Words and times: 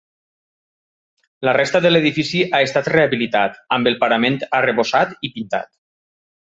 La 1.49 1.53
resta 1.57 1.81
de 1.87 1.91
l'edifici 1.91 2.41
ha 2.55 2.63
estat 2.69 2.91
rehabilitat, 2.95 3.63
amb 3.79 3.93
el 3.93 4.01
parament 4.03 4.43
arrebossat 4.63 5.19
i 5.31 5.35
pintat. 5.39 5.75